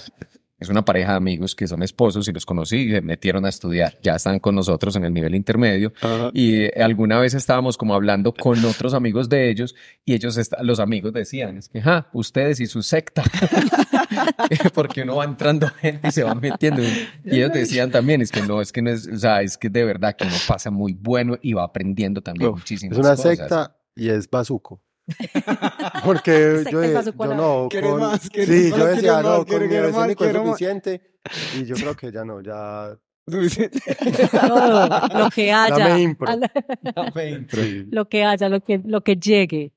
[0.65, 3.51] Es una pareja de amigos que son esposos y los conocí y se metieron a
[3.51, 3.99] estudiar.
[4.03, 5.93] Ya están con nosotros en el nivel intermedio.
[6.01, 6.31] Ajá.
[6.33, 9.75] Y eh, alguna vez estábamos como hablando con otros amigos de ellos
[10.05, 13.23] y ellos, los amigos decían, es que, ja, ustedes y su secta.
[14.75, 16.83] Porque uno va entrando gente y se va metiendo.
[16.83, 19.69] Y ellos decían también, es que no, es que no es, o sea, es que
[19.69, 23.17] de verdad que uno pasa muy bueno y va aprendiendo también Uf, muchísimas Es una
[23.17, 23.39] cosas.
[23.39, 24.81] secta y es bazuco.
[26.05, 27.69] Porque yo, yo no.
[27.71, 28.31] ¿Quieres con- más?
[28.31, 28.71] ¿Quieres sí, más?
[28.71, 29.25] yo ¿Quieres decía, más?
[29.25, 30.05] no, ¿Quieres con mi más?
[30.07, 30.59] único es ¿Quieres más?
[30.59, 31.01] suficiente.
[31.59, 32.97] Y yo creo que ya no, ya.
[33.27, 34.89] Todo,
[35.19, 36.29] lo que haya, Dame impro.
[36.37, 36.53] la-
[37.51, 37.87] Sí.
[37.91, 39.73] lo que haya, lo que, lo que llegue.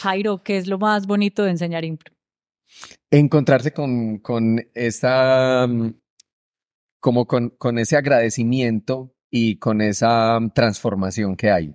[0.00, 2.12] Jairo, ¿qué es lo más bonito de enseñar impro?
[3.10, 5.94] encontrarse con, con esa, mm,
[7.00, 11.74] como con, con ese agradecimiento y con esa mm, transformación que hay.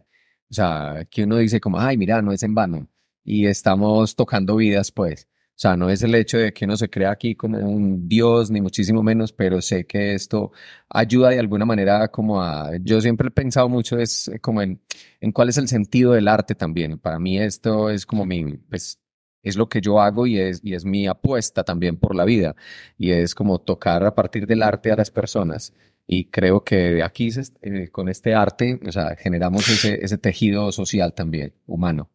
[0.52, 2.88] O sea, que uno dice como, ay, mira, no es en vano.
[3.24, 5.28] Y estamos tocando vidas, pues.
[5.52, 8.52] O sea, no es el hecho de que uno se crea aquí como un dios,
[8.52, 10.52] ni muchísimo menos, pero sé que esto
[10.90, 12.72] ayuda de alguna manera como a...
[12.82, 14.82] Yo siempre he pensado mucho es como en,
[15.22, 16.98] en cuál es el sentido del arte también.
[17.00, 19.00] Para mí esto es como mi, pues,
[19.44, 22.56] es lo que yo hago y es, y es mi apuesta también por la vida.
[22.98, 25.74] Y es como tocar a partir del arte a las personas.
[26.08, 27.30] Y creo que de aquí,
[27.62, 32.10] eh, con este arte, o sea, generamos ese, ese tejido social también, humano.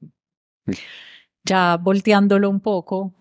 [1.44, 3.14] Ya volteándolo un poco,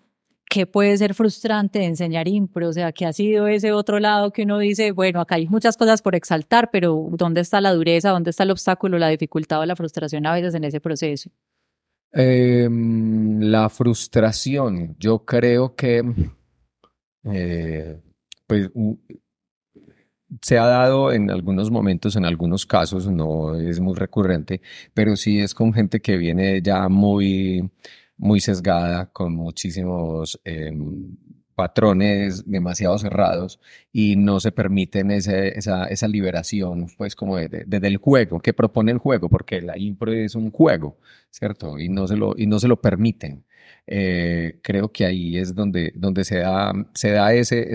[0.48, 2.68] ¿qué puede ser frustrante de enseñar impro?
[2.68, 5.76] O sea, ¿qué ha sido ese otro lado que uno dice, bueno, acá hay muchas
[5.76, 8.10] cosas por exaltar, pero ¿dónde está la dureza?
[8.10, 11.30] ¿Dónde está el obstáculo, la dificultad o la frustración a veces en ese proceso?
[12.12, 16.02] Em, la frustración, yo creo que
[17.24, 18.00] eh,
[18.46, 18.70] pues,
[20.42, 24.60] se ha dado en algunos momentos, en algunos casos, no es muy recurrente,
[24.94, 27.70] pero sí es con gente que viene ya muy,
[28.16, 31.16] muy sesgada, con muchísimos em,
[31.54, 33.58] patrones demasiado cerrados
[33.92, 38.52] y no se permiten ese- esa, esa liberación, pues como de- de- del juego, que
[38.52, 40.98] propone el juego, porque la impro es un juego,
[41.30, 41.78] ¿cierto?
[41.78, 43.44] Y no se lo, y no se lo permiten.
[43.86, 47.72] Eh, creo que ahí es donde, donde se da, se da ese,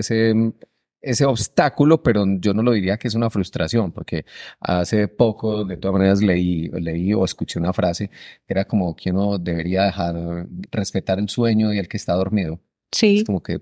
[1.02, 4.24] ese obstáculo, pero yo no lo diría que es una frustración, porque
[4.60, 9.10] hace poco, de todas maneras, leí, leí o escuché una frase que era como que
[9.10, 12.60] uno debería dejar respetar el sueño y el que está dormido.
[12.92, 13.60] Sí, Es como que,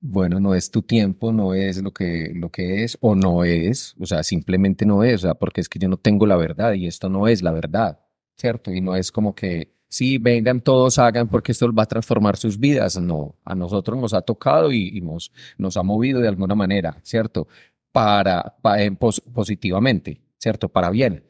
[0.00, 3.94] bueno, no es tu tiempo, no es lo que, lo que es, o no es,
[4.00, 6.72] o sea, simplemente no es, o sea, porque es que yo no tengo la verdad
[6.72, 8.00] y esto no es la verdad,
[8.36, 8.72] ¿cierto?
[8.72, 12.58] Y no es como que, sí, vengan todos, hagan, porque esto va a transformar sus
[12.58, 12.98] vidas.
[13.00, 16.98] No, a nosotros nos ha tocado y, y nos, nos ha movido de alguna manera,
[17.02, 17.46] ¿cierto?
[17.92, 20.68] Para, pa- en pos- positivamente, ¿cierto?
[20.68, 21.24] Para bien.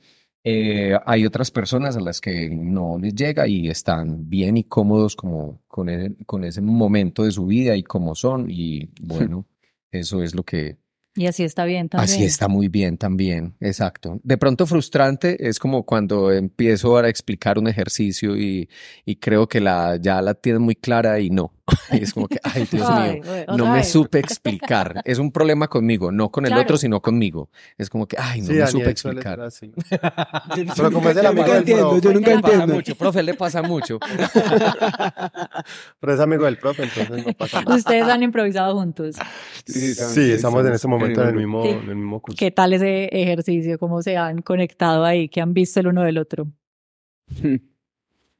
[0.44, 5.14] Eh, hay otras personas a las que no les llega y están bien y cómodos
[5.16, 9.46] como con, el- con ese momento de su vida y como son y bueno,
[9.90, 10.78] eso es lo que
[11.14, 12.04] y así está bien también.
[12.04, 14.18] así está muy bien también, exacto.
[14.22, 18.68] De pronto frustrante es como cuando empiezo a explicar un ejercicio y,
[19.04, 21.52] y creo que la, ya la tienen muy clara y no.
[21.92, 23.90] Y es como que, ay, Dios Ay, mío, no me vez.
[23.92, 25.02] supe explicar.
[25.04, 26.62] Es un problema conmigo, no con el Claro.
[26.62, 27.50] otro, sino conmigo.
[27.78, 29.40] Es como que, ay, no Sí, me supe Daniel explicar.
[29.40, 29.72] así.
[30.76, 32.00] Pero como es de la yo nunca mano del entiendo, profe.
[32.02, 32.74] yo nunca Le Le pasa entiendo.
[32.74, 33.98] mucho, profe, le pasa mucho.
[36.00, 37.76] Pero es amigo del profe, entonces no pasa nada.
[37.76, 39.16] Ustedes han improvisado juntos.
[39.66, 41.68] Sí, estamos en este momento en el mismo, Sí.
[41.70, 42.36] en el mismo curso.
[42.38, 43.78] ¿Qué tal ese ejercicio?
[43.78, 45.28] ¿Cómo se han conectado ahí?
[45.28, 46.46] ¿Qué han visto el uno del otro?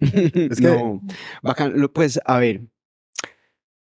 [0.01, 1.01] Es que- No,
[1.43, 1.75] bacán.
[1.95, 2.63] Pues, a ver.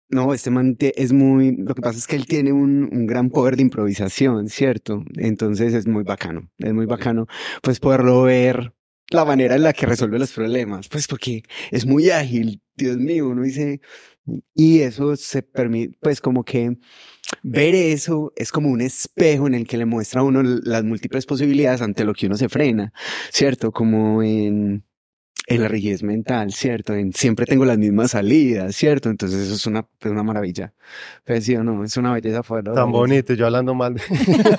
[0.09, 1.55] No, este man es muy.
[1.57, 5.03] Lo que pasa es que él tiene un, un gran poder de improvisación, ¿cierto?
[5.15, 6.51] Entonces es muy bacano.
[6.59, 7.27] Es muy bacano,
[7.61, 8.73] pues, poderlo ver
[9.09, 10.87] la manera en la que resuelve los problemas.
[10.87, 13.81] Pues, porque es muy ágil, Dios mío, uno dice.
[14.55, 16.77] Y eso se permite, pues, como que
[17.41, 21.25] ver eso es como un espejo en el que le muestra a uno las múltiples
[21.25, 22.93] posibilidades ante lo que uno se frena,
[23.31, 23.71] ¿cierto?
[23.71, 24.85] Como en,
[25.47, 26.93] en la rigidez mental, ¿cierto?
[26.93, 29.09] En siempre tengo las mismas salidas, ¿cierto?
[29.09, 30.73] Entonces eso es una, es una maravilla.
[31.25, 32.73] Pues sí o no, es una belleza fuera.
[32.73, 33.95] Tan bonito, yo hablando mal.
[33.95, 34.01] de-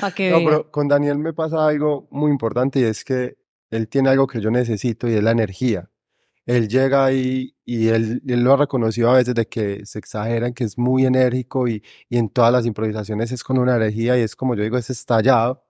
[0.00, 3.36] Para que No, pero con Daniel me pasa algo muy importante y es que
[3.70, 5.88] él tiene algo que yo necesito y es la energía.
[6.46, 10.52] Él llega ahí y él, él lo ha reconocido a veces de que se exageran,
[10.54, 14.22] que es muy enérgico y, y en todas las improvisaciones es con una energía y
[14.22, 15.64] es como yo digo, es estallado.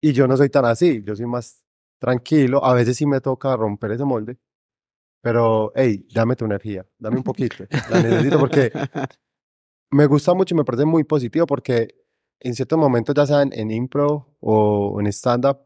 [0.00, 1.62] Y yo no soy tan así, yo soy más
[1.98, 2.64] tranquilo.
[2.64, 4.38] A veces sí me toca romper ese molde,
[5.22, 7.64] pero hey, dame tu energía, dame un poquito.
[7.90, 8.70] La necesito porque
[9.90, 11.94] me gusta mucho y me parece muy positivo porque
[12.40, 15.58] en ciertos momentos, ya sea en, en impro o en stand-up,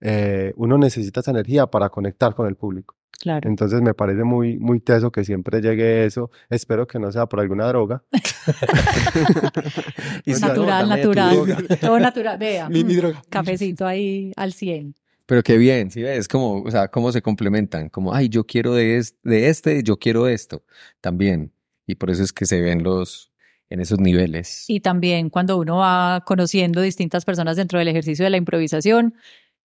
[0.00, 2.94] eh, uno necesita esa energía para conectar con el público.
[3.18, 3.48] Claro.
[3.48, 6.30] Entonces me parece muy, muy teso que siempre llegue eso.
[6.50, 8.04] Espero que no sea por alguna droga.
[10.26, 11.66] Natural, natural.
[11.80, 12.38] Todo natural.
[12.38, 12.68] Vea.
[12.68, 13.22] Mi- mi droga.
[13.30, 14.94] Cafecito ahí al 100.
[15.26, 16.28] Pero qué bien, ¿sí ves?
[16.28, 17.88] Como, o sea, cómo se complementan.
[17.88, 20.64] Como, ay, yo quiero de, es- de este, yo quiero esto.
[21.00, 21.52] También.
[21.86, 23.32] Y por eso es que se ven los,
[23.70, 24.64] en esos niveles.
[24.68, 29.14] Y también cuando uno va conociendo distintas personas dentro del ejercicio de la improvisación,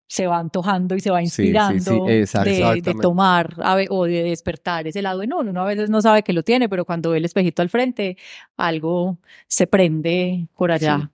[0.07, 2.49] se va antojando y se va sí, inspirando exacto.
[2.49, 3.01] de, de Exactamente.
[3.01, 3.55] tomar
[3.89, 5.51] o de despertar ese lado en uno.
[5.51, 8.17] Uno a veces no sabe que lo tiene, pero cuando ve el espejito al frente,
[8.57, 11.11] algo se prende por allá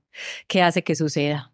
[0.48, 1.52] que hace que suceda.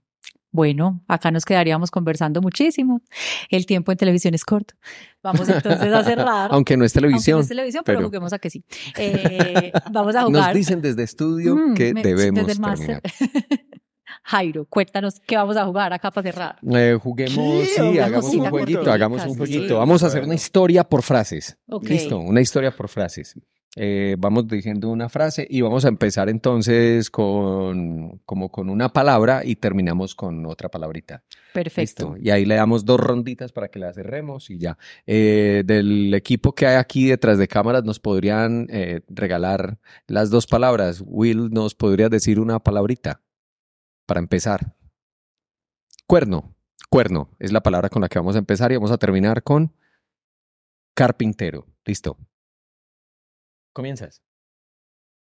[0.53, 3.01] Bueno, acá nos quedaríamos conversando muchísimo.
[3.49, 4.75] El tiempo en televisión es corto.
[5.23, 6.49] Vamos entonces a cerrar.
[6.53, 7.39] Aunque no es Aunque no televisión.
[7.41, 8.63] es televisión, pero, pero- juguemos a que sí.
[8.97, 10.45] Eh, vamos a jugar.
[10.49, 13.01] Nos dicen desde estudio Mm, que me- debemos desde el máster.
[13.01, 13.41] terminar.
[14.25, 16.55] Jairo, cuéntanos qué vamos a jugar acá para cerrar.
[16.71, 19.37] Eh, juguemos, Sí, hagamos un jueguito, hagamos un sí.
[19.37, 19.77] jueguito.
[19.79, 21.57] Vamos a hacer una historia por frases.
[21.81, 23.33] Listo, una historia por frases.
[23.75, 29.43] Eh, vamos diciendo una frase y vamos a empezar entonces con como con una palabra
[29.43, 31.23] y terminamos con otra palabrita.
[31.53, 32.13] Perfecto.
[32.13, 32.17] Listo.
[32.19, 34.77] Y ahí le damos dos ronditas para que la cerremos y ya.
[35.07, 40.45] Eh, del equipo que hay aquí detrás de cámaras nos podrían eh, regalar las dos
[40.45, 41.03] palabras.
[41.05, 43.21] Will, ¿nos podrías decir una palabrita
[44.05, 44.75] para empezar?
[46.05, 46.55] Cuerno.
[46.89, 49.73] Cuerno es la palabra con la que vamos a empezar y vamos a terminar con
[50.93, 51.65] carpintero.
[51.85, 52.17] Listo.
[53.73, 54.21] Comienzas.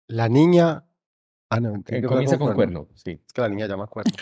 [0.08, 0.84] La niña.
[1.48, 2.88] Ah, no, Eh, comienza con cuerno.
[2.94, 3.20] Sí.
[3.26, 4.12] Es que la niña llama cuerno.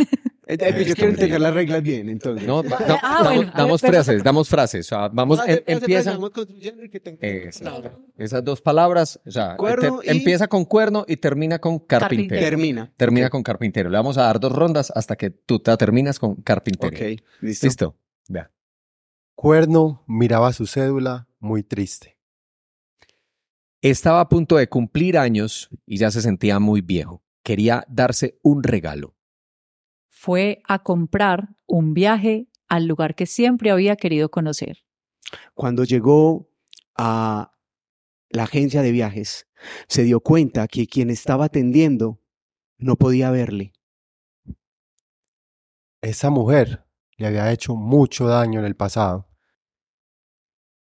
[0.46, 2.46] Eh, eh, yo que quiero entender las reglas bien, entonces.
[2.46, 4.86] No, da- Ah, bueno, damos, ver, pero- frases, damos frases.
[4.86, 6.18] O sea, vamos, Ah, em- empieza.
[8.18, 12.08] Esas dos palabras, o sea, Cuerno te- y- empieza con cuerno y termina con carpintero.
[12.40, 12.40] Carpintero.
[12.42, 12.92] Termina.
[12.96, 13.88] Termina con carpintero.
[13.90, 16.94] Le vamos a dar dos rondas hasta que tú te terminas con carpintero.
[16.94, 17.66] Ok, listo.
[17.66, 17.98] Listo.
[18.28, 18.50] Vea.
[19.34, 22.18] Cuerno miraba su cédula muy triste.
[23.84, 27.22] Estaba a punto de cumplir años y ya se sentía muy viejo.
[27.42, 29.14] Quería darse un regalo.
[30.08, 34.86] Fue a comprar un viaje al lugar que siempre había querido conocer.
[35.52, 36.48] Cuando llegó
[36.96, 37.52] a
[38.30, 39.48] la agencia de viajes,
[39.86, 42.22] se dio cuenta que quien estaba atendiendo
[42.78, 43.74] no podía verle.
[46.00, 46.86] Esa mujer
[47.18, 49.28] le había hecho mucho daño en el pasado.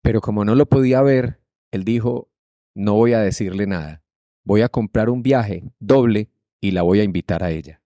[0.02, 2.32] Pero como no lo podía ver, él dijo,
[2.76, 4.04] no voy a decirle nada.
[4.44, 6.30] Voy a comprar un viaje doble
[6.62, 7.82] y la voy a invitar a ella.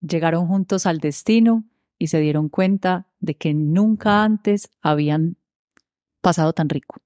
[0.00, 1.64] Llegaron juntos al destino
[1.98, 5.36] y se dieron cuenta de que nunca antes habían
[6.20, 6.96] pasado tan rico.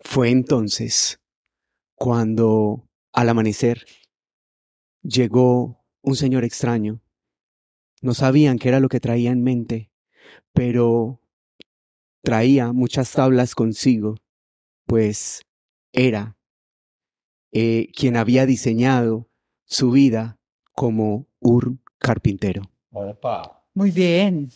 [0.00, 1.20] Fue entonces
[1.94, 3.84] cuando al amanecer
[5.02, 7.02] llegó un señor extraño.
[8.00, 9.90] No sabían qué era lo que traía en mente,
[10.52, 11.20] pero
[12.22, 14.16] traía muchas tablas consigo,
[14.88, 15.42] pues
[15.92, 16.36] era
[17.52, 19.28] eh, quien había diseñado
[19.66, 20.38] su vida
[20.72, 22.62] como un carpintero.
[23.74, 24.50] Muy bien.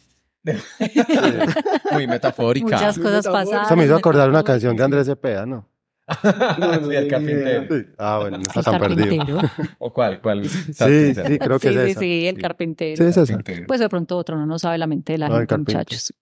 [1.93, 2.65] Muy metafórica.
[2.65, 3.67] Muchas cosas pasadas.
[3.69, 5.69] Eso me hizo acordar una canción de Andrés Cepeda, ¿no?
[6.59, 7.67] No, no Sí, el carpintero.
[7.79, 7.87] Sí.
[7.99, 9.27] Ah, bueno, no está El tan perdido.
[9.37, 9.75] carpintero.
[9.79, 10.21] ¿O cuál?
[10.21, 10.49] ¿Cuál?
[10.49, 12.01] Sí, sí, creo que sí, es sí, esa.
[12.01, 12.41] sí, el Sí.
[12.43, 12.97] carpintero.
[12.97, 13.39] Sí, es esa.
[13.69, 16.13] Pues de pronto otro no, no sabe la mente de la No, el gente, muchachos.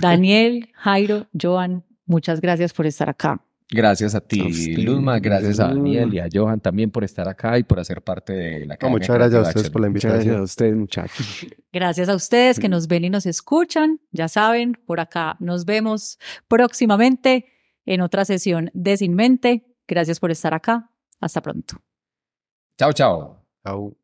[0.00, 3.40] Daniel, Jairo, Joan, muchas gracias por estar acá.
[3.72, 5.20] Gracias a A ti, usted, Luzma.
[5.20, 5.68] Gracias a.
[5.68, 8.90] Daniel y a Johan también por estar acá y por hacer parte de la No,
[8.90, 10.42] muchas gracias a ustedes por la Muchas gracias a invitación.
[10.42, 11.46] ustedes, muchachos.
[11.72, 14.00] Gracias a ustedes que nos ven y nos escuchan.
[14.10, 17.46] Ya saben, por acá nos vemos próximamente
[17.86, 19.64] en otra sesión de Sin Mente.
[19.86, 20.90] Gracias por estar acá.
[21.20, 21.76] Hasta pronto.
[22.76, 23.46] Chao, chao.
[23.64, 23.99] Chao.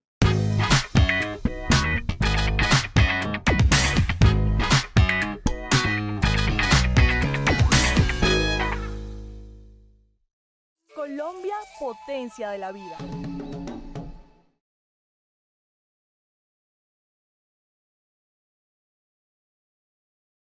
[11.79, 12.97] Potencia de la vida.